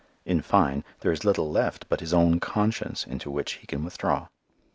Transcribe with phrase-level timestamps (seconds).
[0.25, 4.29] In fine, there is little left but his own conscience into which he can withdraw.